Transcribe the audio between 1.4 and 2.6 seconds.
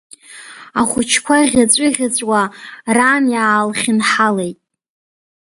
ӷьаҵәыӷьаҵәуа